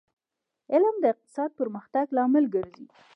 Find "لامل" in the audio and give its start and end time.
2.17-2.45